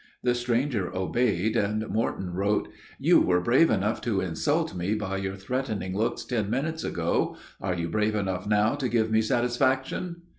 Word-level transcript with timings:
The 0.23 0.33
stranger 0.33 0.89
obeyed, 0.97 1.55
and 1.55 1.87
Morton 1.87 2.33
wrote: 2.33 2.67
"You 2.97 3.21
were 3.21 3.39
brave 3.39 3.69
enough 3.69 4.01
to 4.01 4.19
insult 4.19 4.73
me 4.73 4.95
by 4.95 5.17
your 5.17 5.35
threatening 5.35 5.95
looks 5.95 6.25
ten 6.25 6.49
minutes 6.49 6.83
ago; 6.83 7.37
are 7.61 7.75
you 7.75 7.87
brave 7.87 8.15
enough 8.15 8.47
now 8.47 8.73
to 8.73 8.89
give 8.89 9.11
me 9.11 9.21
satisfaction?" 9.21 10.23